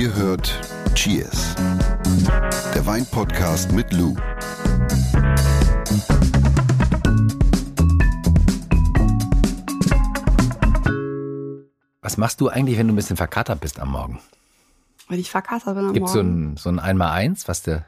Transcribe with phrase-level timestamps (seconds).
[0.00, 0.50] Ihr hört
[0.94, 1.54] Cheers,
[2.74, 4.16] der Weinpodcast mit Lou.
[12.02, 14.20] Was machst du eigentlich, wenn du ein bisschen verkatert bist am Morgen?
[15.08, 16.52] Wenn ich verkatert bin am Gibt es so Morgen.
[16.52, 17.84] ein, so ein Einmal-Eins, was du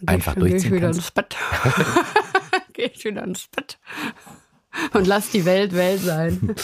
[0.00, 0.98] Geh einfach ich- geh ich durchziehen wieder kannst?
[1.00, 1.36] ins Bett.
[2.72, 3.78] Geh ich wieder ins Bett.
[4.92, 6.56] Und lass die Welt Welt sein.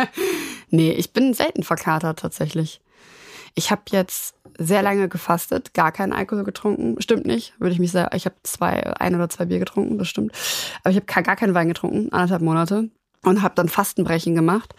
[0.70, 2.80] nee, ich bin selten verkatert tatsächlich.
[3.54, 7.00] Ich habe jetzt sehr lange gefastet, gar keinen Alkohol getrunken.
[7.00, 8.10] Stimmt nicht, würde ich mich sehr.
[8.14, 10.32] Ich habe zwei, ein oder zwei Bier getrunken, das stimmt.
[10.82, 12.90] Aber ich habe gar keinen Wein getrunken, anderthalb Monate.
[13.22, 14.74] Und habe dann Fastenbrechen gemacht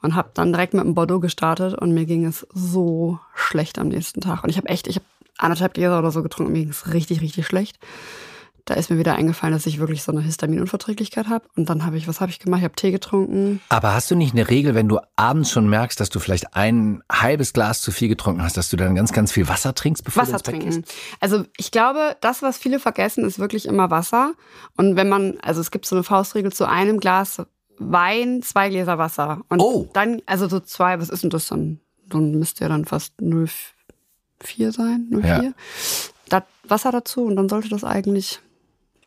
[0.00, 3.88] und habe dann direkt mit dem Bordeaux gestartet und mir ging es so schlecht am
[3.88, 4.42] nächsten Tag.
[4.42, 5.04] Und ich habe echt, ich habe
[5.36, 7.78] anderthalb Gläser oder so getrunken und mir ging es richtig, richtig schlecht.
[8.70, 11.44] Da ist mir wieder eingefallen, dass ich wirklich so eine Histaminunverträglichkeit habe.
[11.56, 12.58] Und dann habe ich, was habe ich gemacht?
[12.60, 13.60] Ich habe Tee getrunken.
[13.68, 17.02] Aber hast du nicht eine Regel, wenn du abends schon merkst, dass du vielleicht ein
[17.10, 20.22] halbes Glas zu viel getrunken hast, dass du dann ganz, ganz viel Wasser trinkst, bevor
[20.22, 20.84] du Wasser ins Bett trinken.
[21.18, 24.34] Also ich glaube, das, was viele vergessen, ist wirklich immer Wasser.
[24.76, 27.42] Und wenn man, also es gibt so eine Faustregel zu einem Glas
[27.80, 29.40] Wein, zwei Gläser Wasser.
[29.48, 29.88] Und Oh.
[29.94, 31.80] dann, also so zwei, was ist denn das dann?
[32.06, 35.42] Dann müsste ja dann fast 0,4 sein, 0,4.
[35.42, 35.52] Ja.
[36.28, 38.38] Da Wasser dazu und dann sollte das eigentlich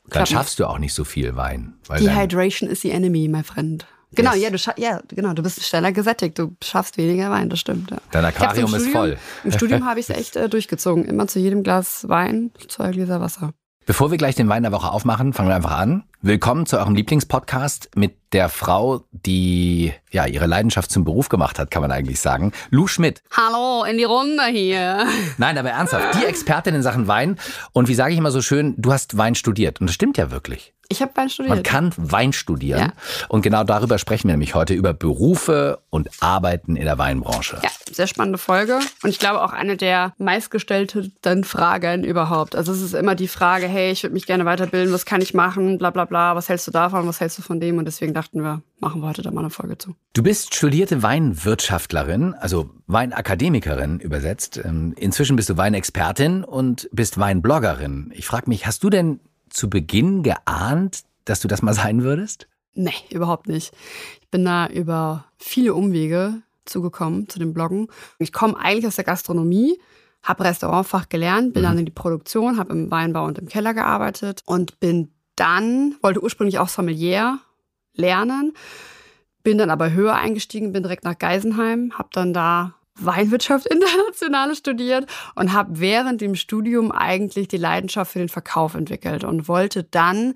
[0.09, 1.73] Dann schaffst du auch nicht so viel Wein.
[1.89, 3.85] Dehydration is the enemy, my friend.
[4.15, 4.65] Genau, Yes.
[4.65, 7.89] ja, du ja, genau, du bist schneller gesättigt, du schaffst weniger Wein, das stimmt.
[7.89, 7.97] Ja.
[8.11, 9.17] Dein Aquarium ist Studium- voll.
[9.43, 11.05] Im Studium habe ich es echt äh, durchgezogen.
[11.05, 13.53] Immer zu jedem Glas Wein, zwei Gläser Wasser.
[13.85, 16.03] Bevor wir gleich den Wein der Woche aufmachen, fangen wir einfach an.
[16.21, 21.71] Willkommen zu eurem Lieblingspodcast mit der Frau, die ja ihre Leidenschaft zum Beruf gemacht hat,
[21.71, 22.51] kann man eigentlich sagen.
[22.71, 23.21] Lou Schmidt.
[23.31, 25.07] Hallo, in die Runde hier.
[25.37, 27.39] Nein, aber ernsthaft, die Expertin in Sachen Wein.
[27.71, 29.79] Und wie sage ich immer so schön, du hast Wein studiert.
[29.79, 30.73] Und das stimmt ja wirklich.
[30.89, 31.55] Ich habe Wein studiert.
[31.55, 32.79] Man kann Wein studieren.
[32.79, 32.93] Ja.
[33.29, 37.59] Und genau darüber sprechen wir nämlich heute, über Berufe und Arbeiten in der Weinbranche.
[37.63, 38.79] Ja, sehr spannende Folge.
[39.01, 42.55] Und ich glaube auch eine der meistgestellten Fragen überhaupt.
[42.55, 45.33] Also es ist immer die Frage, hey, ich würde mich gerne weiterbilden, was kann ich
[45.33, 47.77] machen, bla bla bla, was hältst du davon, was hältst du von dem?
[47.77, 49.95] Und deswegen dachten wir, machen wir heute da mal eine Folge zu.
[50.13, 54.61] Du bist studierte Weinwirtschaftlerin, also Weinakademikerin übersetzt.
[54.63, 58.13] Ähm, Inzwischen bist du Weinexpertin und bist Weinbloggerin.
[58.15, 59.19] Ich frage mich, hast du denn
[59.49, 62.47] zu Beginn geahnt, dass du das mal sein würdest?
[62.75, 63.73] Nee, überhaupt nicht.
[64.21, 67.87] Ich bin da über viele Umwege zugekommen zu dem Bloggen.
[68.19, 69.79] Ich komme eigentlich aus der Gastronomie,
[70.23, 74.41] habe Restaurantfach gelernt, bin dann in die Produktion, habe im Weinbau und im Keller gearbeitet
[74.45, 77.39] und bin dann, wollte ursprünglich auch Sommelier
[77.95, 78.53] lernen,
[79.43, 85.07] bin dann aber höher eingestiegen, bin direkt nach Geisenheim, habe dann da Weinwirtschaft international studiert
[85.35, 90.33] und habe während dem Studium eigentlich die Leidenschaft für den Verkauf entwickelt und wollte dann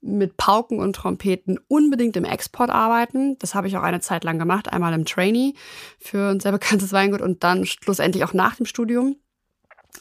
[0.00, 3.38] mit Pauken und Trompeten unbedingt im Export arbeiten.
[3.38, 5.54] Das habe ich auch eine Zeit lang gemacht, einmal im Trainee
[5.98, 9.16] für ein sehr bekanntes Weingut und dann schlussendlich auch nach dem Studium.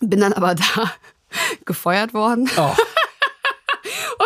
[0.02, 0.92] Bin dann aber da
[1.66, 2.76] gefeuert worden Oh.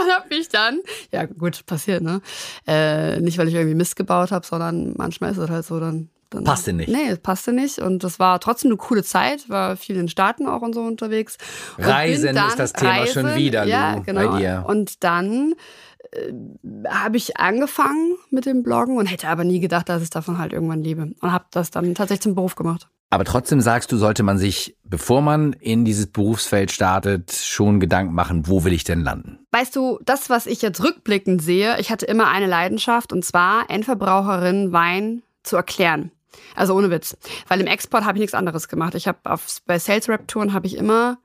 [0.09, 0.79] und habe mich dann,
[1.11, 2.21] ja gut, passiert, ne?
[2.65, 6.09] Äh, nicht, weil ich irgendwie Mist gebaut habe, sondern manchmal ist es halt so, dann.
[6.29, 6.89] dann Passte nicht.
[6.89, 7.79] Nee, passte nicht.
[7.79, 10.81] Und das war trotzdem eine coole Zeit, war viel in den Staaten auch und so
[10.81, 11.37] unterwegs.
[11.77, 14.37] Und Reisen dann- ist das Thema schon wieder, ja, bei genau.
[14.37, 14.63] dir.
[14.67, 15.53] Und dann
[16.11, 16.33] äh,
[16.89, 20.53] habe ich angefangen mit dem Bloggen und hätte aber nie gedacht, dass ich davon halt
[20.53, 21.13] irgendwann lebe.
[21.19, 22.87] Und habe das dann tatsächlich zum Beruf gemacht.
[23.09, 28.13] Aber trotzdem sagst du, sollte man sich, bevor man in dieses Berufsfeld startet, schon Gedanken
[28.13, 29.39] machen, wo will ich denn landen?
[29.51, 33.69] Weißt du, das, was ich jetzt rückblickend sehe, ich hatte immer eine Leidenschaft und zwar
[33.69, 36.11] Endverbraucherin Wein zu erklären.
[36.55, 37.15] Also ohne Witz.
[37.47, 38.93] Weil im Export habe ich nichts anderes gemacht.
[38.95, 41.17] Ich habe auf bei Sales Rep Touren habe ich immer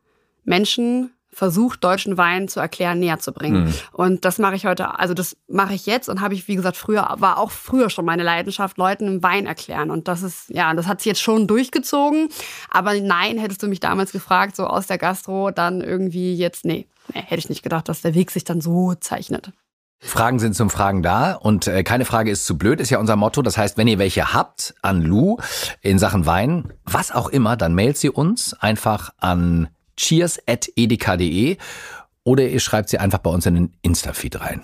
[0.44, 3.72] Menschen versucht, deutschen Wein zu erklären, näher zu bringen.
[3.92, 6.76] Und das mache ich heute, also das mache ich jetzt und habe ich, wie gesagt,
[6.76, 9.90] früher, war auch früher schon meine Leidenschaft, Leuten im Wein erklären.
[9.90, 12.28] Und das ist, ja, das hat sich jetzt schon durchgezogen.
[12.70, 16.86] Aber nein, hättest du mich damals gefragt, so aus der Gastro, dann irgendwie jetzt, nee,
[17.14, 19.52] nee hätte ich nicht gedacht, dass der Weg sich dann so zeichnet.
[20.04, 23.14] Fragen sind zum Fragen da und äh, keine Frage ist zu blöd, ist ja unser
[23.14, 23.40] Motto.
[23.40, 25.36] Das heißt, wenn ihr welche habt an Lou
[25.80, 29.68] in Sachen Wein, was auch immer, dann mailt sie uns einfach an
[30.02, 31.56] cheers.edeka.de
[32.24, 34.62] oder ihr schreibt sie einfach bei uns in den Insta-Feed rein.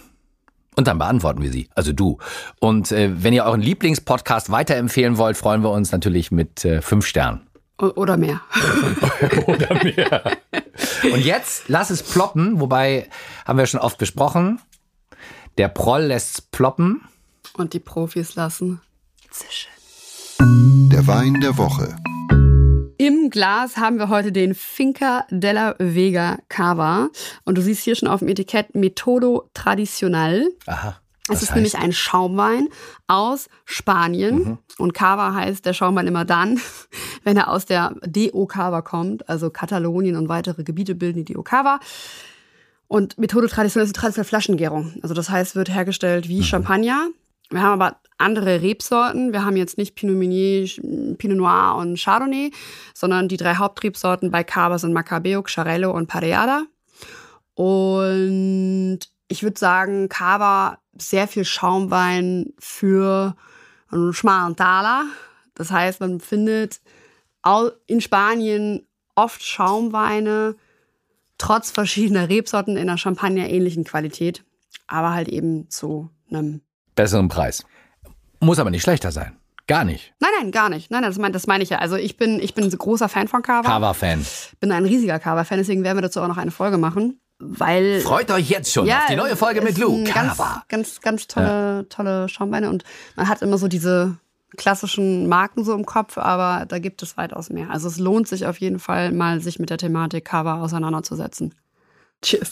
[0.76, 2.19] Und dann beantworten wir sie, also du.
[2.61, 7.05] Und äh, wenn ihr euren Lieblingspodcast weiterempfehlen wollt, freuen wir uns natürlich mit äh, fünf
[7.05, 7.49] Sternen.
[7.79, 8.40] Oder mehr.
[9.46, 10.38] Oder mehr.
[11.12, 13.08] Und jetzt lass es ploppen, wobei
[13.44, 14.61] haben wir schon oft besprochen.
[15.58, 17.02] Der Proll lässt's ploppen.
[17.55, 18.81] Und die Profis lassen
[19.31, 19.70] zischen.
[20.93, 21.96] Der Wein der Woche.
[23.00, 27.10] Im Glas haben wir heute den Finca della Vega Cava.
[27.44, 30.48] Und du siehst hier schon auf dem Etikett Metodo Tradicional.
[30.66, 31.00] Aha.
[31.28, 31.54] Es ist heißt?
[31.54, 32.68] nämlich ein Schaumwein
[33.06, 34.38] aus Spanien.
[34.38, 34.58] Mhm.
[34.78, 36.60] Und Cava heißt der Schaumwein immer dann,
[37.22, 39.28] wenn er aus der DO Cava kommt.
[39.28, 41.78] Also Katalonien und weitere Gebiete bilden die DO Cava.
[42.88, 44.94] Und Methode traditionell ist die traditionelle Flaschengärung.
[45.02, 46.44] Also das heißt, wird hergestellt wie mhm.
[46.44, 47.10] Champagner.
[47.50, 49.32] Wir haben aber andere Rebsorten.
[49.32, 50.68] Wir haben jetzt nicht Pinot Meunier,
[51.16, 52.50] Pinot Noir und Chardonnay,
[52.94, 56.64] sondern die drei Hauptrebsorten bei Cava sind Macabeo, Xarello und Pareada.
[57.54, 63.36] Und ich würde sagen, Cava sehr viel Schaumwein für
[63.90, 65.06] einen schmalen Taler.
[65.54, 66.80] Das heißt, man findet
[67.86, 70.56] in Spanien oft Schaumweine,
[71.38, 74.44] trotz verschiedener Rebsorten in einer Champagner-ähnlichen Qualität,
[74.86, 76.60] aber halt eben zu einem
[76.98, 77.64] besseren Preis.
[78.40, 79.36] Muss aber nicht schlechter sein.
[79.68, 80.12] Gar nicht.
[80.18, 80.90] Nein, nein, gar nicht.
[80.90, 81.78] Nein, das meine das mein ich ja.
[81.78, 83.68] Also ich bin, ich bin ein großer Fan von Cava.
[83.68, 84.26] Cava-Fan.
[84.60, 87.20] Bin ein riesiger Cava-Fan, deswegen werden wir dazu auch noch eine Folge machen.
[87.38, 88.00] Weil.
[88.00, 90.02] Freut euch jetzt schon ja, auf die neue Folge mit Lou.
[90.04, 90.64] Cava.
[90.68, 91.82] Ganz, ganz, ganz tolle, ja.
[91.84, 92.68] tolle Schaumweine.
[92.68, 92.82] Und
[93.14, 94.16] man hat immer so diese
[94.56, 97.70] klassischen Marken so im Kopf, aber da gibt es weitaus mehr.
[97.70, 101.54] Also es lohnt sich auf jeden Fall mal, sich mit der Thematik Cava auseinanderzusetzen.
[102.22, 102.50] Cheers.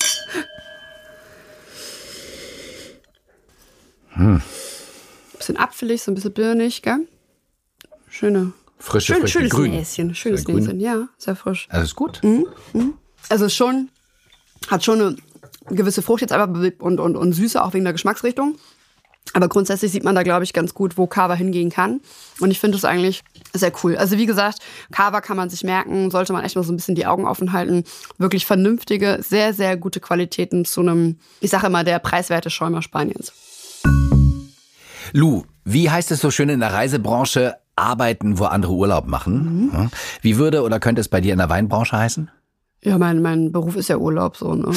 [4.16, 4.42] Hm.
[5.36, 7.06] Bisschen apfelig, so ein bisschen birnig, gell?
[8.08, 8.52] Schöne.
[8.78, 9.70] Frische, schön, frische schönes Grün.
[9.70, 11.66] Näschen, schönes Näschen, ja, sehr frisch.
[11.70, 12.20] Also ist gut.
[12.22, 12.46] Mhm.
[12.72, 12.94] Mhm.
[13.28, 13.90] Also schon,
[14.68, 15.16] hat schon eine
[15.68, 18.56] gewisse Frucht jetzt aber und, und, und Süße, auch wegen der Geschmacksrichtung.
[19.32, 22.00] Aber grundsätzlich sieht man da, glaube ich, ganz gut, wo Kava hingehen kann.
[22.40, 23.22] Und ich finde es eigentlich
[23.52, 23.96] sehr cool.
[23.96, 24.60] Also wie gesagt,
[24.92, 27.52] Kava kann man sich merken, sollte man echt mal so ein bisschen die Augen offen
[27.52, 27.84] halten.
[28.18, 33.32] Wirklich vernünftige, sehr, sehr gute Qualitäten zu einem, ich sage immer, der preiswerte Schäumer Spaniens.
[35.16, 39.70] Lou, wie heißt es so schön in der Reisebranche, arbeiten, wo andere Urlaub machen?
[39.72, 39.90] Mhm.
[40.20, 42.30] Wie würde oder könnte es bei dir in der Weinbranche heißen?
[42.82, 44.70] Ja, mein, mein Beruf ist ja Urlaub so, ne?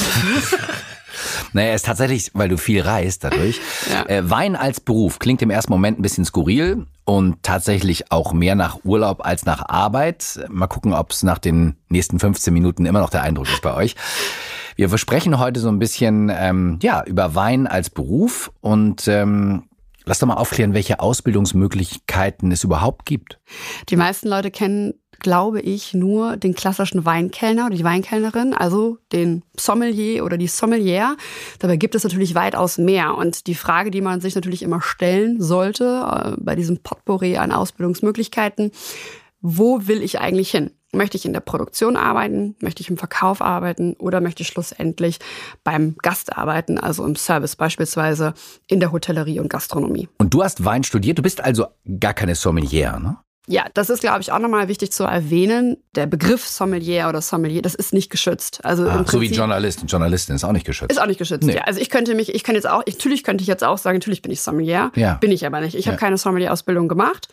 [1.51, 3.59] Naja, ist tatsächlich, weil du viel reist dadurch.
[3.91, 4.07] ja.
[4.07, 8.55] äh, Wein als Beruf klingt im ersten Moment ein bisschen skurril und tatsächlich auch mehr
[8.55, 10.39] nach Urlaub als nach Arbeit.
[10.47, 13.73] Mal gucken, ob es nach den nächsten 15 Minuten immer noch der Eindruck ist bei
[13.73, 13.95] euch.
[14.75, 19.63] Wir versprechen heute so ein bisschen ähm, ja über Wein als Beruf und ähm,
[20.09, 23.39] Lass doch mal aufklären, welche Ausbildungsmöglichkeiten es überhaupt gibt.
[23.89, 29.43] Die meisten Leute kennen, glaube ich, nur den klassischen Weinkellner oder die Weinkellnerin, also den
[29.55, 31.15] Sommelier oder die Sommelier.
[31.59, 33.13] Dabei gibt es natürlich weitaus mehr.
[33.13, 37.51] Und die Frage, die man sich natürlich immer stellen sollte äh, bei diesem Potpourri an
[37.51, 38.71] Ausbildungsmöglichkeiten,
[39.41, 40.71] wo will ich eigentlich hin?
[40.91, 42.55] Möchte ich in der Produktion arbeiten?
[42.61, 43.93] Möchte ich im Verkauf arbeiten?
[43.99, 45.19] Oder möchte ich schlussendlich
[45.63, 48.33] beim Gast arbeiten, also im Service beispielsweise
[48.67, 50.09] in der Hotellerie und Gastronomie?
[50.17, 51.67] Und du hast Wein studiert, du bist also
[51.99, 53.17] gar keine Sommelier, ne?
[53.51, 55.77] Ja, das ist, glaube ich, auch nochmal wichtig zu erwähnen.
[55.95, 58.63] Der Begriff Sommelier oder Sommelier, das ist nicht geschützt.
[58.63, 60.91] Also ah, so wie Journalist und Journalistin ist auch nicht geschützt.
[60.91, 61.55] Ist auch nicht geschützt, nee.
[61.55, 61.63] ja.
[61.63, 64.21] Also ich könnte mich, ich könnte jetzt auch, natürlich könnte ich jetzt auch sagen, natürlich
[64.21, 64.91] bin ich Sommelier.
[64.93, 65.15] Ja.
[65.15, 65.73] Bin ich aber nicht.
[65.73, 65.93] Ich ja.
[65.93, 67.27] habe keine Sommelier-Ausbildung gemacht.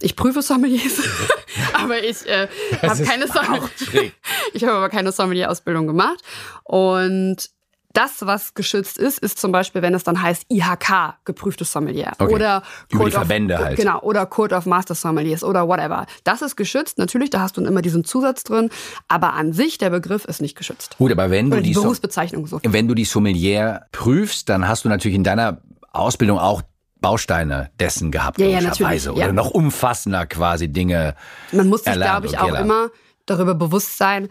[0.00, 1.02] Ich prüfe Sommeliers,
[1.74, 2.48] aber ich äh,
[2.80, 4.12] habe keine Sommelier.
[4.54, 6.20] Ich habe aber keine Sommelier-Ausbildung gemacht.
[6.64, 7.50] Und
[7.98, 12.12] das, was geschützt ist, ist zum Beispiel, wenn es dann heißt IHK, geprüftes Sommelier.
[12.18, 12.32] Okay.
[12.32, 13.76] Oder Über Code die Verbände of, halt.
[13.76, 16.06] Genau, oder Code of Master Sommeliers oder whatever.
[16.22, 16.98] Das ist geschützt.
[16.98, 18.70] Natürlich, da hast du immer diesen Zusatz drin.
[19.08, 20.96] Aber an sich, der Begriff ist nicht geschützt.
[20.98, 22.60] Gut, aber wenn oder du die, die Berufsbezeichnung so.
[22.62, 25.60] Wenn du die Sommelier prüfst, dann hast du natürlich in deiner
[25.90, 26.62] Ausbildung auch
[27.00, 29.08] Bausteine dessen gehabt, ja, ja, natürlich.
[29.08, 29.32] Oder ja.
[29.32, 31.14] noch umfassender quasi Dinge.
[31.50, 32.90] Man muss sich, glaube ich, auch immer
[33.26, 34.28] darüber bewusst sein,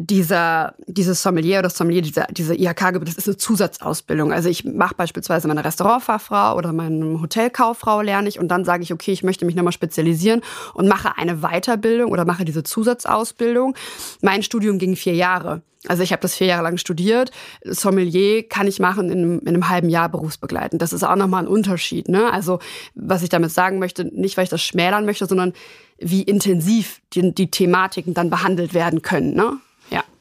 [0.00, 4.32] dieser, dieses Sommelier oder Sommelier, diese, diese IHK, das ist eine Zusatzausbildung.
[4.32, 8.92] Also ich mache beispielsweise meine Restaurantfachfrau oder meine Hotelkauffrau lerne ich und dann sage ich,
[8.92, 10.42] okay, ich möchte mich nochmal spezialisieren
[10.74, 13.74] und mache eine Weiterbildung oder mache diese Zusatzausbildung.
[14.22, 15.62] Mein Studium ging vier Jahre.
[15.88, 17.32] Also ich habe das vier Jahre lang studiert.
[17.64, 20.80] Sommelier kann ich machen in einem, in einem halben Jahr berufsbegleitend.
[20.80, 22.08] Das ist auch nochmal ein Unterschied.
[22.08, 22.32] Ne?
[22.32, 22.60] Also
[22.94, 25.54] was ich damit sagen möchte, nicht weil ich das schmälern möchte, sondern
[25.98, 29.34] wie intensiv die, die Thematiken dann behandelt werden können.
[29.34, 29.58] Ne?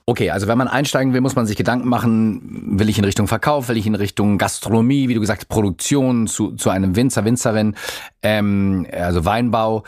[0.09, 3.27] Okay, also wenn man einsteigen will, muss man sich Gedanken machen, will ich in Richtung
[3.27, 7.75] Verkauf, will ich in Richtung Gastronomie, wie du gesagt, Produktion zu, zu einem Winzer, Winzerin,
[8.23, 9.83] ähm, also Weinbau.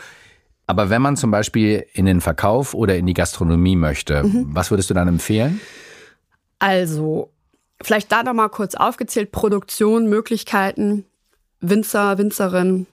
[0.66, 4.48] Aber wenn man zum Beispiel in den Verkauf oder in die Gastronomie möchte, mhm.
[4.50, 5.58] was würdest du dann empfehlen?
[6.58, 7.32] Also,
[7.80, 11.06] vielleicht da nochmal kurz aufgezählt, Produktion, Möglichkeiten,
[11.62, 12.86] Winzer, Winzerin,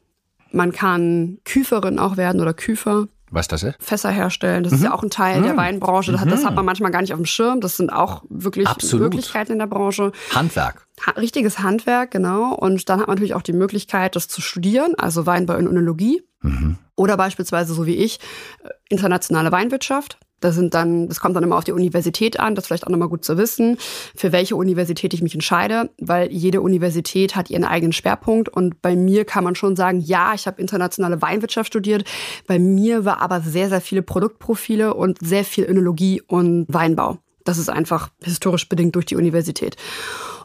[0.54, 3.10] man kann Küferin auch werden oder Küfer.
[3.30, 3.76] Was das ist?
[3.80, 4.64] Fässer herstellen.
[4.64, 4.78] Das mhm.
[4.78, 5.44] ist ja auch ein Teil mhm.
[5.44, 6.12] der Weinbranche.
[6.12, 6.30] Das, mhm.
[6.30, 7.62] das, hat man manchmal gar nicht auf dem Schirm.
[7.62, 9.12] Das sind auch wirklich Absolut.
[9.12, 10.12] Möglichkeiten in der Branche.
[10.34, 10.88] Handwerk.
[11.06, 12.54] Ha richtiges Handwerk, genau.
[12.54, 16.24] Und dann hat man natürlich auch die Möglichkeit, das zu studieren, also Weinbau in Önologie.
[16.42, 16.78] Mhm.
[16.96, 18.20] Oder beispielsweise, so wie ich,
[18.64, 20.18] äh, internationale Weinwirtschaft.
[20.40, 22.92] Das sind dann, das kommt dann immer auf die Universität an, das ist vielleicht auch
[22.92, 23.78] nochmal gut zu wissen,
[24.16, 28.96] für welche Universität ich mich entscheide, weil jede Universität hat ihren eigenen Schwerpunkt und bei
[28.96, 32.04] mir kann man schon sagen, ja, ich habe internationale Weinwirtschaft studiert,
[32.46, 37.18] bei mir war aber sehr, sehr viele Produktprofile und sehr viel Önologie und Weinbau.
[37.44, 39.78] Das ist einfach historisch bedingt durch die Universität.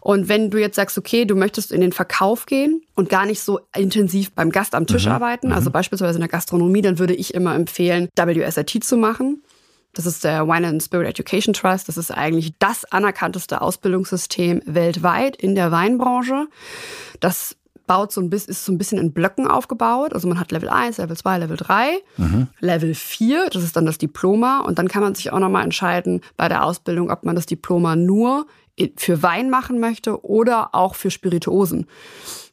[0.00, 3.40] Und wenn du jetzt sagst, okay, du möchtest in den Verkauf gehen und gar nicht
[3.40, 5.12] so intensiv beim Gast am Tisch mhm.
[5.12, 5.74] arbeiten, also mhm.
[5.74, 9.42] beispielsweise in der Gastronomie, dann würde ich immer empfehlen, WSIT zu machen.
[9.94, 11.88] Das ist der Wine and Spirit Education Trust.
[11.88, 16.46] Das ist eigentlich das anerkannteste Ausbildungssystem weltweit in der Weinbranche.
[17.20, 17.56] Das
[17.86, 20.14] baut so ein bisschen, ist so ein bisschen in Blöcken aufgebaut.
[20.14, 22.48] Also man hat Level 1, Level 2, Level 3, mhm.
[22.60, 24.60] Level 4, das ist dann das Diploma.
[24.60, 27.96] Und dann kann man sich auch nochmal entscheiden bei der Ausbildung, ob man das Diploma
[27.96, 28.46] nur
[28.96, 31.86] für Wein machen möchte oder auch für Spirituosen.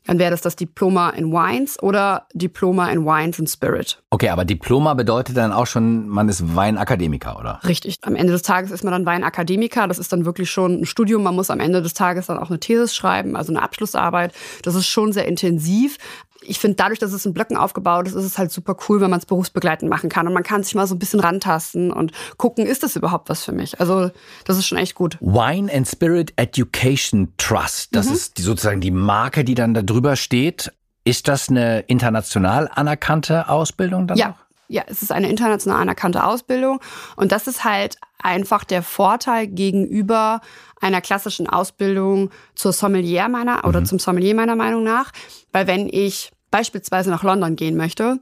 [0.09, 4.01] Dann wäre das das Diploma in Wines oder Diploma in Wines and Spirit.
[4.09, 7.59] Okay, aber Diploma bedeutet dann auch schon, man ist Weinakademiker, oder?
[7.63, 7.99] Richtig.
[8.01, 9.87] Am Ende des Tages ist man dann Weinakademiker.
[9.87, 11.21] Das ist dann wirklich schon ein Studium.
[11.21, 14.33] Man muss am Ende des Tages dann auch eine Thesis schreiben, also eine Abschlussarbeit.
[14.63, 15.99] Das ist schon sehr intensiv
[16.41, 19.09] ich finde, dadurch, dass es in Blöcken aufgebaut ist, ist es halt super cool, wenn
[19.09, 20.27] man es berufsbegleitend machen kann.
[20.27, 23.43] Und man kann sich mal so ein bisschen rantasten und gucken, ist das überhaupt was
[23.43, 23.79] für mich?
[23.79, 24.11] Also,
[24.45, 25.17] das ist schon echt gut.
[25.19, 28.13] Wine and Spirit Education Trust, das mhm.
[28.15, 30.71] ist die, sozusagen die Marke, die dann da drüber steht.
[31.05, 34.31] Ist das eine international anerkannte Ausbildung dann ja.
[34.31, 34.48] Auch?
[34.71, 36.79] Ja, es ist eine international anerkannte Ausbildung.
[37.15, 40.41] Und das ist halt einfach der Vorteil gegenüber
[40.79, 43.69] einer klassischen Ausbildung zur Sommelier meiner mhm.
[43.69, 45.11] oder zum Sommelier meiner Meinung nach.
[45.51, 48.19] Weil wenn ich beispielsweise nach London gehen möchte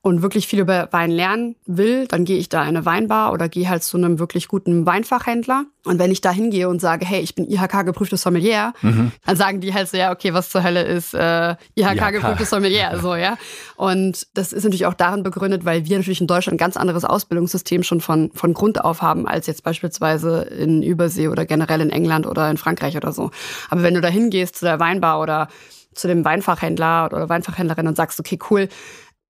[0.00, 3.48] und wirklich viel über Wein lernen will, dann gehe ich da in eine Weinbar oder
[3.48, 5.64] gehe halt zu einem wirklich guten Weinfachhändler.
[5.84, 9.10] Und wenn ich da hingehe und sage, hey, ich bin IHK-geprüftes Sommelier, mhm.
[9.26, 13.16] dann sagen die halt so, ja, okay, was zur Hölle ist äh, IHK-geprüftes Sommelier, so,
[13.16, 13.38] ja.
[13.76, 17.04] Und das ist natürlich auch darin begründet, weil wir natürlich in Deutschland ein ganz anderes
[17.04, 21.90] Ausbildungssystem schon von, von Grund auf haben, als jetzt beispielsweise in Übersee oder generell in
[21.90, 23.30] England oder in Frankreich oder so.
[23.68, 25.48] Aber wenn du da hingehst zu der Weinbar oder
[25.94, 28.68] zu dem Weinfachhändler oder Weinfachhändlerin und sagst, okay, cool,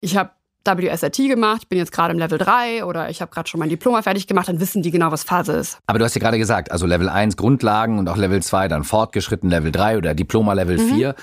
[0.00, 0.30] ich habe
[0.64, 3.70] WSIT gemacht, ich bin jetzt gerade im Level 3 oder ich habe gerade schon mein
[3.70, 5.78] Diploma fertig gemacht, dann wissen die genau, was Phase ist.
[5.86, 8.84] Aber du hast ja gerade gesagt, also Level 1 Grundlagen und auch Level 2 dann
[8.84, 10.94] fortgeschritten Level 3 oder Diploma Level mhm.
[10.94, 11.14] 4.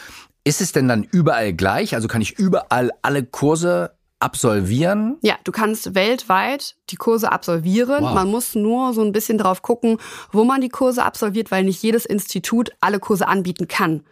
[0.44, 1.96] Ist es denn dann überall gleich?
[1.96, 3.92] Also kann ich überall alle Kurse
[4.26, 5.18] absolvieren?
[5.22, 8.04] Ja, du kannst weltweit die Kurse absolvieren.
[8.04, 8.16] Wow.
[8.16, 9.98] Man muss nur so ein bisschen drauf gucken,
[10.32, 14.04] wo man die Kurse absolviert, weil nicht jedes Institut alle Kurse anbieten kann.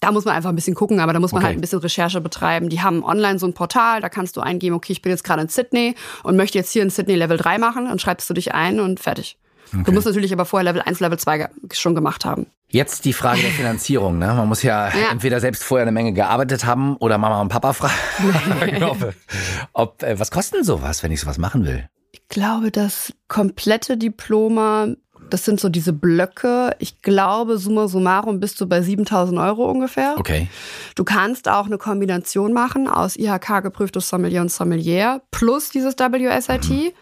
[0.00, 1.48] Da muss man einfach ein bisschen gucken, aber da muss man okay.
[1.48, 2.70] halt ein bisschen Recherche betreiben.
[2.70, 5.42] Die haben online so ein Portal, da kannst du eingeben, okay, ich bin jetzt gerade
[5.42, 8.54] in Sydney und möchte jetzt hier in Sydney Level 3 machen, dann schreibst du dich
[8.54, 9.36] ein und fertig.
[9.72, 9.82] Okay.
[9.84, 12.46] Du musst natürlich aber vorher Level 1, Level 2 schon gemacht haben.
[12.68, 14.18] Jetzt die Frage der Finanzierung.
[14.18, 14.26] Ne?
[14.26, 17.72] Man muss ja, ja, entweder selbst vorher eine Menge gearbeitet haben oder Mama und Papa
[17.72, 19.14] fragen, ob,
[19.72, 21.88] ob, äh, was kostet denn sowas, wenn ich sowas machen will?
[22.12, 24.88] Ich glaube, das komplette Diploma
[25.30, 26.74] das sind so diese Blöcke.
[26.78, 30.14] Ich glaube, summa summarum bist du bei 7000 Euro ungefähr.
[30.18, 30.48] Okay.
[30.94, 36.70] Du kannst auch eine Kombination machen aus IHK geprüftes Sommelier und Sommelier plus dieses WSIT.
[36.70, 36.92] Mhm.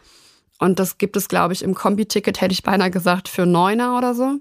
[0.59, 4.15] Und das gibt es, glaube ich, im Kombi-Ticket, hätte ich beinahe gesagt, für Neuner oder
[4.15, 4.39] so.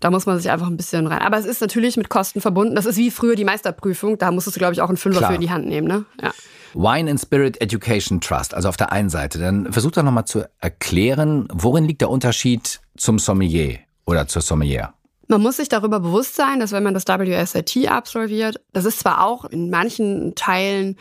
[0.00, 1.20] Da muss man sich einfach ein bisschen rein.
[1.20, 2.74] Aber es ist natürlich mit Kosten verbunden.
[2.74, 4.18] Das ist wie früher die Meisterprüfung.
[4.18, 5.30] Da musstest du, glaube ich, auch einen Fünfer Klar.
[5.30, 5.86] für in die Hand nehmen.
[5.86, 6.04] Ne?
[6.22, 6.32] Ja.
[6.74, 9.38] Wine and Spirit Education Trust, also auf der einen Seite.
[9.38, 14.94] Dann versuch doch nochmal zu erklären, worin liegt der Unterschied zum Sommelier oder zur Sommelier?
[15.28, 19.24] Man muss sich darüber bewusst sein, dass wenn man das WSIT absolviert, das ist zwar
[19.24, 20.96] auch in manchen Teilen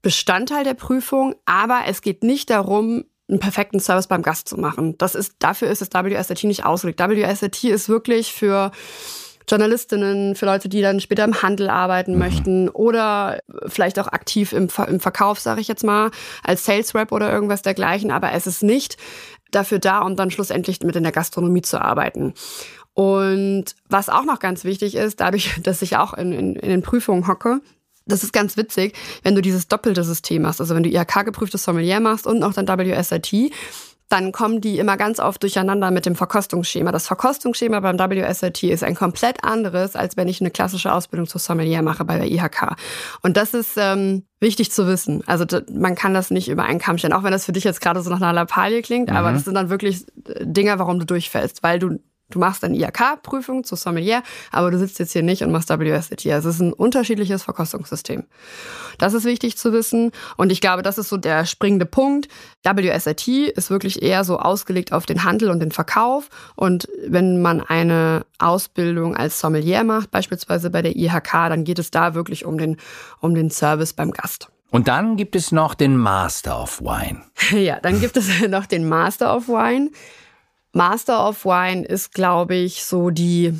[0.00, 4.98] Bestandteil der Prüfung, aber es geht nicht darum, einen perfekten Service beim Gast zu machen.
[4.98, 7.00] Das ist, dafür ist das WSIT nicht ausgelegt.
[7.00, 8.70] WSIT ist wirklich für
[9.48, 12.18] Journalistinnen, für Leute, die dann später im Handel arbeiten mhm.
[12.18, 16.10] möchten oder vielleicht auch aktiv im, Ver im Verkauf, sage ich jetzt mal,
[16.42, 18.10] als Sales Rep oder irgendwas dergleichen.
[18.10, 18.96] Aber es ist nicht
[19.50, 22.34] dafür da, um dann schlussendlich mit in der Gastronomie zu arbeiten.
[22.94, 26.82] Und was auch noch ganz wichtig ist, dadurch, dass ich auch in, in, in den
[26.82, 27.60] Prüfungen hocke,
[28.06, 32.00] das ist ganz witzig, wenn du dieses doppelte System hast, also wenn du IHK-geprüftes Sommelier
[32.00, 33.52] machst und noch dann WSIT,
[34.10, 36.92] dann kommen die immer ganz oft durcheinander mit dem Verkostungsschema.
[36.92, 41.40] Das Verkostungsschema beim WSIT ist ein komplett anderes, als wenn ich eine klassische Ausbildung zur
[41.40, 42.76] Sommelier mache bei der IHK.
[43.22, 45.22] Und das ist ähm, wichtig zu wissen.
[45.26, 47.80] Also man kann das nicht über einen Kamm stellen, auch wenn das für dich jetzt
[47.80, 49.16] gerade so nach einer Lappalie klingt, mhm.
[49.16, 50.04] aber das sind dann wirklich
[50.40, 51.98] Dinge, warum du durchfällst, weil du
[52.30, 56.26] Du machst eine IHK-Prüfung zu Sommelier, aber du sitzt jetzt hier nicht und machst WSET.
[56.32, 58.24] Also es ist ein unterschiedliches Verkostungssystem.
[58.98, 60.10] Das ist wichtig zu wissen.
[60.36, 62.28] Und ich glaube, das ist so der springende Punkt.
[62.64, 66.30] WSET ist wirklich eher so ausgelegt auf den Handel und den Verkauf.
[66.56, 71.90] Und wenn man eine Ausbildung als Sommelier macht, beispielsweise bei der IHK, dann geht es
[71.90, 72.78] da wirklich um den,
[73.20, 74.48] um den Service beim Gast.
[74.70, 77.22] Und dann gibt es noch den Master of Wine.
[77.52, 79.90] Ja, dann gibt es noch den Master of Wine.
[80.74, 83.58] Master of Wine ist, glaube ich, so die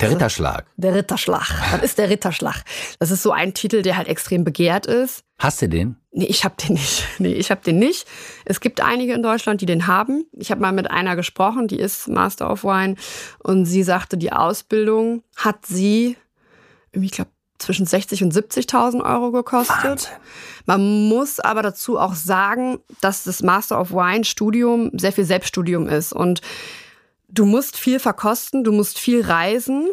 [0.00, 0.66] Der Ritterschlag.
[0.76, 1.48] der Ritterschlag.
[1.72, 2.62] Was ist der Ritterschlag?
[2.98, 5.24] Das ist so ein Titel, der halt extrem begehrt ist.
[5.38, 5.96] Hast du den?
[6.12, 7.04] Nee, ich hab den nicht.
[7.18, 8.06] Nee, ich hab den nicht.
[8.44, 10.24] Es gibt einige in Deutschland, die den haben.
[10.32, 12.96] Ich habe mal mit einer gesprochen, die ist Master of Wine
[13.38, 16.16] und sie sagte, die Ausbildung hat sie,
[16.92, 19.84] irgendwie, ich glaube, zwischen 60 und 70.000 Euro gekostet.
[19.84, 20.10] Wahnsinn.
[20.66, 25.86] Man muss aber dazu auch sagen, dass das Master of Wine Studium sehr viel Selbststudium
[25.86, 26.40] ist und
[27.28, 29.88] du musst viel verkosten, du musst viel reisen,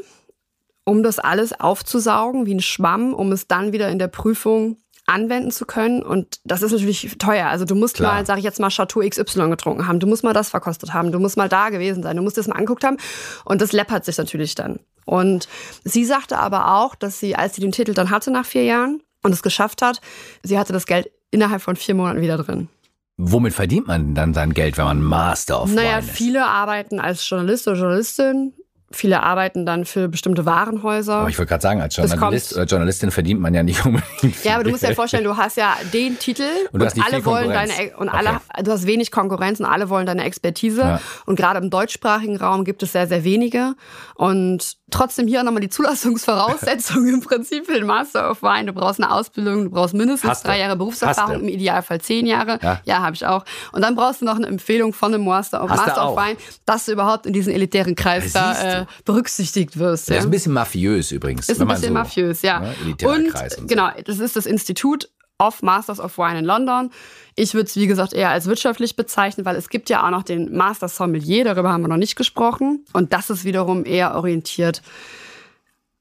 [0.84, 5.50] um das alles aufzusaugen wie ein Schwamm, um es dann wieder in der Prüfung anwenden
[5.52, 6.04] zu können.
[6.04, 7.48] Und das ist natürlich teuer.
[7.48, 8.14] Also du musst Klar.
[8.16, 10.00] mal, sag ich jetzt mal, Chateau XY getrunken haben.
[10.00, 11.12] Du musst mal das verkostet haben.
[11.12, 12.16] Du musst mal da gewesen sein.
[12.18, 12.98] Du musst das mal angeguckt haben.
[13.46, 14.80] Und das läppert sich natürlich dann.
[15.06, 15.48] Und
[15.84, 19.02] sie sagte aber auch, dass sie, als sie den Titel dann hatte nach vier Jahren
[19.24, 20.02] und es geschafft hat,
[20.44, 22.68] sie hatte das Geld innerhalb von vier Monaten wieder drin.
[23.16, 26.12] Womit verdient man dann sein Geld, wenn man Master of Naja, Wine ist?
[26.12, 28.54] viele arbeiten als Journalist oder Journalistin.
[28.90, 31.16] Viele arbeiten dann für bestimmte Warenhäuser.
[31.16, 34.50] Aber ich wollte gerade sagen, als Journalist oder Journalistin verdient man ja nicht unbedingt viel
[34.50, 37.06] Ja, aber du musst dir vorstellen, du hast ja den Titel Und du hast nicht
[37.06, 40.82] alle wollen deine und alle du hast wenig Konkurrenz und alle wollen deine Expertise.
[40.82, 41.02] Ja.
[41.26, 43.76] und gerade im deutschsprachigen Raum gibt es sehr sehr wenige.
[44.16, 48.66] Und trotzdem hier nochmal die Zulassungsvoraussetzungen im Prinzip für den Master of Wine.
[48.66, 50.50] Du brauchst eine Ausbildung, du brauchst mindestens Hast du.
[50.50, 51.42] drei Jahre Berufserfahrung, du.
[51.42, 52.60] im Idealfall zehn Jahre.
[52.62, 52.82] Ja.
[52.86, 53.44] Ja, habe ich auch.
[53.72, 56.18] Und dann brauchst du noch eine Empfehlung von einem Master of, Hast du Master of.
[56.18, 60.10] Wine, dass du überhaupt in diesen elitären Kreis da äh, berücksichtigt wirst.
[60.10, 60.20] Das ja.
[60.20, 61.50] ist ein bisschen mafiös übrigens.
[61.50, 62.60] Ist ein bisschen so, mafiös, ja.
[62.60, 63.66] ne, und und so.
[63.68, 66.92] genau, das ist das Institut of Masters of Wine in London.
[67.36, 70.24] Ich würde es, wie gesagt, eher als wirtschaftlich bezeichnen, weil es gibt ja auch noch
[70.24, 72.86] den Master Sommelier, darüber haben wir noch nicht gesprochen.
[72.94, 74.82] Und das ist wiederum eher orientiert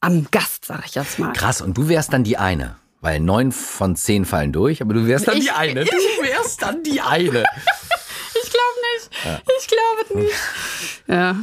[0.00, 1.32] am Gast, sag ich jetzt mal.
[1.32, 2.76] Krass, und du wärst dann die eine.
[3.02, 5.84] Weil neun von zehn fallen durch, aber du wärst dann Ich- die eine.
[5.84, 5.90] Du
[6.22, 7.44] wärst dann die eine.
[8.42, 9.44] Ich glaube nicht.
[9.60, 10.34] Ich glaube nicht.
[11.06, 11.36] Ja.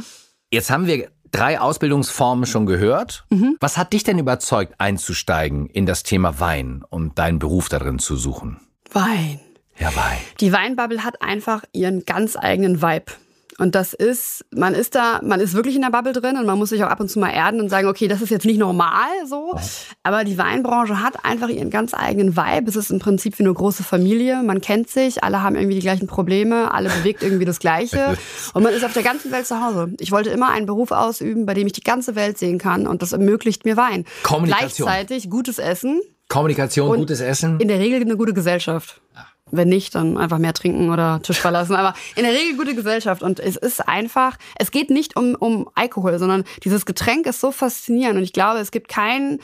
[0.50, 3.24] Jetzt haben wir drei Ausbildungsformen schon gehört.
[3.30, 3.56] Mhm.
[3.60, 8.16] Was hat dich denn überzeugt, einzusteigen in das Thema Wein und deinen Beruf darin zu
[8.16, 8.60] suchen?
[8.92, 9.40] Wein.
[9.78, 10.18] Ja, Wein.
[10.40, 13.12] Die Weinbubble hat einfach ihren ganz eigenen Vibe.
[13.58, 16.58] Und das ist, man ist da, man ist wirklich in der Bubble drin und man
[16.58, 18.58] muss sich auch ab und zu mal erden und sagen, okay, das ist jetzt nicht
[18.58, 19.58] normal so.
[20.02, 22.68] Aber die Weinbranche hat einfach ihren ganz eigenen Vibe.
[22.68, 24.42] Es ist im Prinzip wie eine große Familie.
[24.42, 28.16] Man kennt sich, alle haben irgendwie die gleichen Probleme, alle bewegt irgendwie das Gleiche.
[28.54, 29.92] Und man ist auf der ganzen Welt zu Hause.
[30.00, 33.02] Ich wollte immer einen Beruf ausüben, bei dem ich die ganze Welt sehen kann und
[33.02, 34.04] das ermöglicht mir Wein.
[34.22, 34.86] Kommunikation.
[34.86, 37.60] Gleichzeitig gutes Essen, Kommunikation, gutes Essen.
[37.60, 39.00] in der Regel eine gute Gesellschaft.
[39.50, 41.76] Wenn nicht, dann einfach mehr trinken oder Tisch verlassen.
[41.76, 43.22] Aber in der Regel gute Gesellschaft.
[43.22, 47.52] Und es ist einfach, es geht nicht um, um Alkohol, sondern dieses Getränk ist so
[47.52, 48.16] faszinierend.
[48.16, 49.38] Und ich glaube, es gibt kein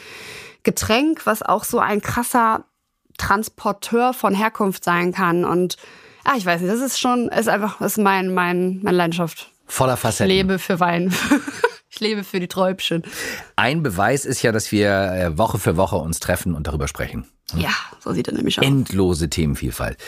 [0.62, 2.64] Getränk, was auch so ein krasser
[3.18, 5.44] Transporteur von Herkunft sein kann.
[5.44, 5.76] Und
[6.24, 9.50] ah, ich weiß nicht, das ist schon, ist einfach, ist mein, mein, meine Leidenschaft.
[9.66, 10.28] Voller Ich Facetten.
[10.34, 11.14] lebe für Wein.
[12.00, 13.02] ich lebe für die Träubchen.
[13.56, 17.26] Ein Beweis ist ja, dass wir äh, Woche für Woche uns treffen und darüber sprechen.
[17.56, 18.64] Ja, so sieht er nämlich aus.
[18.66, 19.98] Endlose Themenvielfalt.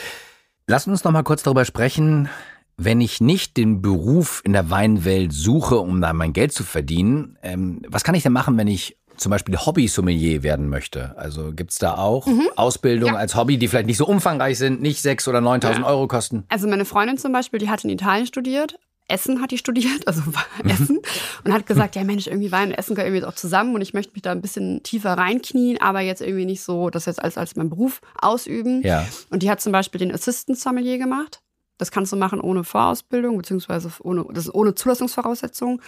[0.67, 2.29] Lass uns noch mal kurz darüber sprechen.
[2.77, 7.37] Wenn ich nicht den Beruf in der Weinwelt suche, um da mein Geld zu verdienen,
[7.43, 11.15] ähm, was kann ich denn machen, wenn ich zum Beispiel Hobby-Sommelier werden möchte?
[11.17, 12.25] Also gibt's da auch
[12.55, 13.19] Ausbildungen Ja.
[13.19, 15.85] als Hobby, die vielleicht nicht so umfangreich sind, nicht sechs oder 9.000 Ja.
[15.85, 16.45] Euro kosten?
[16.49, 18.79] Also meine Freundin zum Beispiel, die hat in Italien studiert.
[19.07, 20.21] Essen hat die studiert, also
[20.63, 20.99] Essen.
[21.43, 23.93] Und hat gesagt, ja Mensch, irgendwie Wein und Essen gehört irgendwie auch zusammen und ich
[23.93, 27.37] möchte mich da ein bisschen tiefer reinknien, aber jetzt irgendwie nicht so, das jetzt als,
[27.37, 28.81] als mein Beruf ausüben.
[28.83, 29.05] Ja.
[29.29, 31.41] Und die hat zum Beispiel den Assistant Sommelier gemacht.
[31.77, 35.81] Das kannst du machen ohne Vorausbildung, beziehungsweise ohne, das ohne Zulassungsvoraussetzung.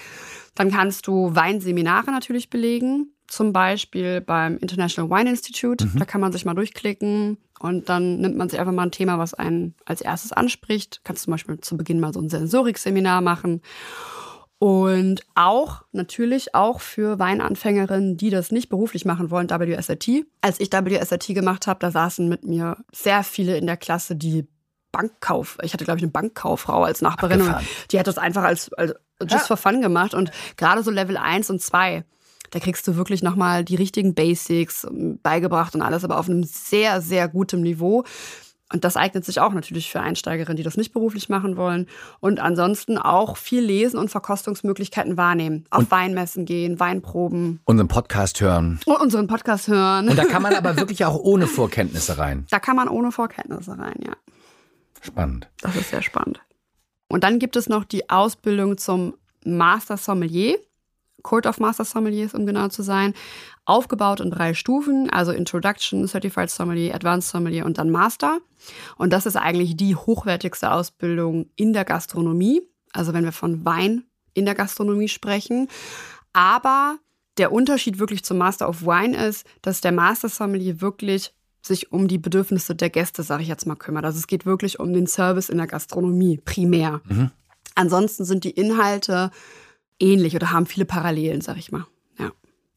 [0.56, 5.88] Dann kannst du Weinseminare natürlich belegen, zum Beispiel beim International Wine Institute.
[5.95, 9.17] Da kann man sich mal durchklicken und dann nimmt man sich einfach mal ein Thema,
[9.17, 11.01] was einen als erstes anspricht.
[11.03, 13.61] Kannst zum Beispiel zu Beginn mal so ein Sensorik-Seminar machen.
[14.57, 20.25] Und auch, natürlich auch für Weinanfängerinnen, die das nicht beruflich machen wollen, WSRT.
[20.41, 24.47] Als ich WSRT gemacht habe, da saßen mit mir sehr viele in der Klasse, die
[24.91, 27.55] Bankkauf, ich hatte glaube ich eine Bankkauffrau als Nachbarin und
[27.91, 28.93] die hat das einfach als, als
[29.29, 32.05] just for fun gemacht und gerade so Level 1 und 2,
[32.51, 36.43] da kriegst du wirklich nochmal die richtigen Basics ähm, beigebracht und alles, aber auf einem
[36.43, 38.03] sehr, sehr gutem Niveau.
[38.73, 41.88] Und das eignet sich auch natürlich für Einsteigerinnen, die das nicht beruflich machen wollen.
[42.19, 45.65] Und ansonsten auch viel lesen und Verkostungsmöglichkeiten wahrnehmen.
[45.69, 48.79] Auf Weinmessen gehen, Weinproben Unseren Podcast hören.
[48.88, 50.10] und unseren Podcast hören.
[50.10, 52.47] Und da kann man aber wirklich auch ohne Vorkenntnisse rein.
[52.49, 54.13] da kann man ohne Vorkenntnisse rein, ja.
[55.01, 55.47] Spannend.
[55.62, 56.41] Das ist sehr spannend.
[57.08, 59.13] Und dann gibt es noch die Ausbildung zum
[59.45, 60.58] Master Sommelier.
[61.25, 63.15] Court of Master Sommeliers, um genau zu sein,
[63.65, 68.38] aufgebaut in drei Stufen, also Introduction, Certified Sommelier, Advanced Sommelier und dann Master.
[68.95, 72.61] Und das ist eigentlich die hochwertigste Ausbildung in der Gastronomie.
[72.93, 74.03] Also wenn wir von Wein
[74.35, 75.67] in der Gastronomie sprechen.
[76.31, 76.99] Aber
[77.39, 81.33] der Unterschied wirklich zum Master of Wine ist, dass der Master Sommelier wirklich
[81.63, 84.05] sich um die Bedürfnisse der Gäste, sage ich jetzt mal, kümmert.
[84.05, 87.01] Also es geht wirklich um den Service in der Gastronomie primär.
[87.05, 87.31] Mhm.
[87.73, 89.31] Ansonsten sind die Inhalte
[89.99, 91.86] ähnlich oder haben viele Parallelen, sage ich mal.
[92.19, 92.31] Ja.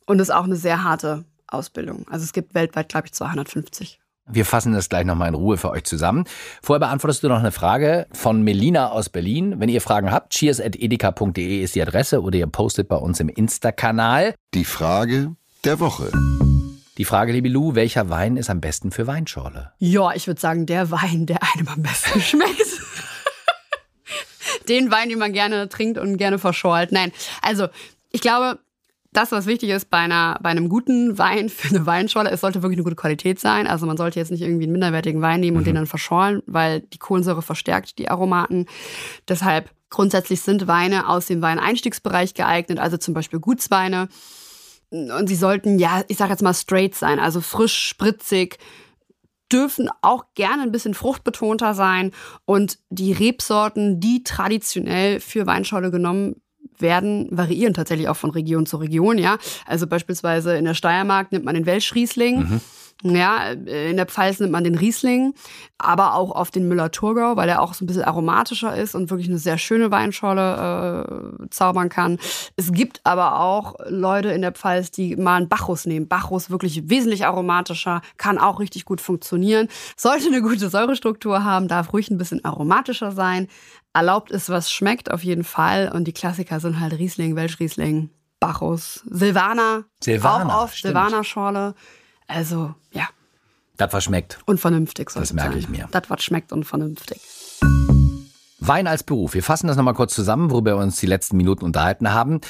[0.07, 2.07] Und es ist auch eine sehr harte Ausbildung.
[2.09, 4.00] Also es gibt weltweit, glaube ich, 250.
[4.31, 6.24] Wir fassen das gleich nochmal in Ruhe für euch zusammen.
[6.62, 9.54] Vorher beantwortest du noch eine Frage von Melina aus Berlin.
[9.59, 14.35] Wenn ihr Fragen habt, cheers.edeka.de ist die Adresse oder ihr postet bei uns im Insta-Kanal.
[14.52, 16.12] Die Frage der Woche.
[16.98, 19.72] Die Frage, liebe Lu, welcher Wein ist am besten für Weinschorle?
[19.78, 22.83] Ja, ich würde sagen, der Wein, der einem am besten schmeckt.
[24.68, 26.92] Den Wein, den man gerne trinkt und gerne verschorlt.
[26.92, 27.68] Nein, also
[28.11, 28.59] ich glaube,
[29.12, 32.62] das, was wichtig ist bei, einer, bei einem guten Wein für eine Weinschorle, es sollte
[32.62, 33.66] wirklich eine gute Qualität sein.
[33.66, 35.66] Also man sollte jetzt nicht irgendwie einen minderwertigen Wein nehmen und mhm.
[35.66, 38.66] den dann verschorlen, weil die Kohlensäure verstärkt die Aromaten.
[39.28, 44.09] Deshalb grundsätzlich sind Weine aus dem Weineinstiegsbereich geeignet, also zum Beispiel Gutsweine
[44.90, 48.59] und sie sollten, ja, ich sag jetzt mal straight sein, also frisch, spritzig,
[49.52, 52.12] dürfen auch gerne ein bisschen fruchtbetonter sein.
[52.44, 56.37] Und die Rebsorten, die traditionell für Weinschorle genommen
[56.78, 59.38] werden, variieren tatsächlich auch von Region zu Region, ja.
[59.66, 62.38] Also beispielsweise in der Steiermark nimmt man den Welschriesling.
[62.38, 62.61] Mhm.
[63.04, 65.32] Ja, in der Pfalz nimmt man den Riesling,
[65.78, 69.28] aber auch auf den Müller-Thurgau, weil er auch so ein bisschen aromatischer ist und wirklich
[69.28, 72.18] eine sehr schöne Weinschorle äh, zaubern kann.
[72.56, 76.08] Es gibt aber auch Leute in der Pfalz, die mal einen Bacchus nehmen.
[76.08, 79.68] Bacchus wirklich wesentlich aromatischer, kann auch richtig gut funktionieren.
[79.96, 83.46] Sollte eine gute Säurestruktur haben, darf ruhig ein bisschen aromatischer sein.
[83.92, 85.92] Erlaubt ist, was schmeckt auf jeden Fall.
[85.94, 91.74] Und die Klassiker sind halt Riesling, Welschriesling, Bacchus, Silvaner, Silvaner auch oft Silvaner-Schorle.
[92.28, 93.08] Also, ja.
[93.78, 94.38] Das was schmeckt.
[94.44, 95.58] Und vernünftig Das merke sein.
[95.60, 95.88] ich mir.
[95.90, 97.20] Das was schmeckt und vernünftig.
[98.60, 99.34] Wein als Beruf.
[99.34, 102.40] Wir fassen das nochmal kurz zusammen, worüber wir uns die letzten Minuten unterhalten haben.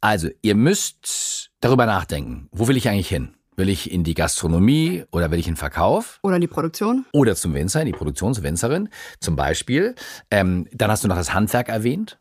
[0.00, 2.48] Also, ihr müsst darüber nachdenken.
[2.52, 3.34] Wo will ich eigentlich hin?
[3.56, 6.20] Will ich in die Gastronomie oder will ich in den Verkauf?
[6.22, 7.06] Oder in die Produktion?
[7.12, 9.94] Oder zum Winzer, in die Produktionswinzerin zum Beispiel.
[10.30, 12.18] Ähm, dann hast du noch das Handwerk erwähnt.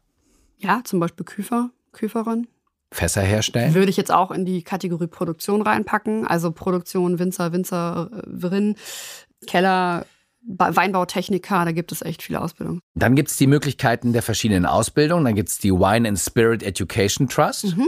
[0.57, 2.47] Ja, zum Beispiel Küfer, Küferin.
[2.91, 3.73] Fässer herstellen?
[3.73, 6.25] Würde ich jetzt auch in die Kategorie Produktion reinpacken.
[6.25, 8.75] Also Produktion, Winzer, Winzerin,
[9.47, 10.05] Keller,
[10.47, 12.79] Weinbautechniker, da gibt es echt viele Ausbildungen.
[12.93, 15.25] Dann gibt es die Möglichkeiten der verschiedenen Ausbildungen.
[15.25, 17.75] Dann gibt es die Wine and Spirit Education Trust.
[17.75, 17.87] Mhm.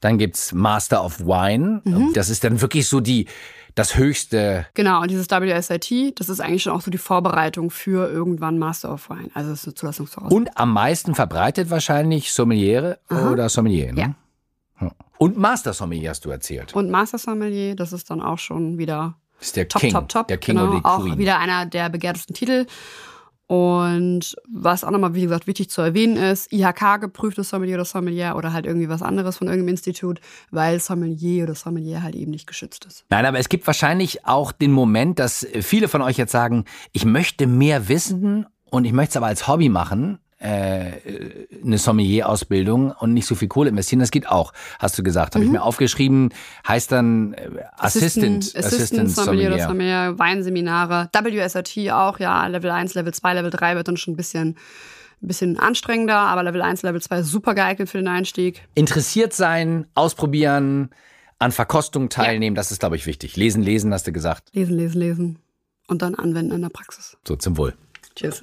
[0.00, 1.82] Dann gibt es Master of Wine.
[1.84, 2.12] Mhm.
[2.12, 3.26] Das ist dann wirklich so die,
[3.74, 4.66] das höchste.
[4.74, 8.92] Genau, und dieses WSIT, das ist eigentlich schon auch so die Vorbereitung für irgendwann Master
[8.92, 9.30] of Wine.
[9.34, 10.36] Also das ist eine Zulassungsvoraussetzung.
[10.36, 13.30] Und am meisten verbreitet wahrscheinlich Sommeliere Aha.
[13.30, 14.00] oder Sommelier, ne?
[14.00, 14.14] Ja.
[15.18, 16.74] Und Master Sommelier hast du erzählt.
[16.74, 20.08] Und Master Sommelier, das ist dann auch schon wieder das ist der top, King, top,
[20.08, 20.28] top.
[20.28, 21.18] Der King genau, oder die auch Queen.
[21.18, 22.66] wieder einer der begehrtesten Titel.
[23.46, 28.36] Und was auch nochmal, wie gesagt, wichtig zu erwähnen ist, IHK geprüftes Sommelier oder Sommelier
[28.36, 32.46] oder halt irgendwie was anderes von irgendeinem Institut, weil Sommelier oder Sommelier halt eben nicht
[32.46, 33.04] geschützt ist.
[33.10, 37.04] Nein, aber es gibt wahrscheinlich auch den Moment, dass viele von euch jetzt sagen, ich
[37.04, 43.14] möchte mehr wissen und ich möchte es aber als Hobby machen äh, eine Sommelier-Ausbildung und
[43.14, 44.00] nicht so viel Kohle investieren.
[44.00, 45.34] Das geht auch, hast du gesagt.
[45.34, 45.50] Habe mhm.
[45.50, 46.34] ich mir aufgeschrieben.
[46.68, 49.68] Heißt dann äh, Assistant, Assistant, Assistant Sommelier, Sommelier.
[49.68, 54.16] Sommelier, Weinseminare, WSRT auch, ja, Level 1, Level 2, Level 3 wird dann schon ein
[54.16, 54.56] bisschen
[55.20, 58.68] bisschen anstrengender, aber Level 1, Level 2 super geeignet für den Einstieg.
[58.74, 60.90] Interessiert sein, ausprobieren,
[61.38, 62.60] an Verkostungen teilnehmen, ja.
[62.60, 63.34] das ist, glaube ich, wichtig.
[63.36, 64.50] Lesen, lesen, hast du gesagt.
[64.52, 65.38] Lesen, lesen, lesen.
[65.86, 67.16] Und dann anwenden in der Praxis.
[67.26, 67.74] So, zum Wohl.
[68.14, 68.42] Tschüss.